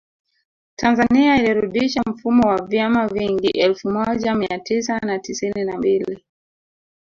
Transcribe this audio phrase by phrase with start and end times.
[0.75, 6.23] Tanzania ilirudisha mfumo wa vyama vingi elfu moja Mia tisa na tisini na mbili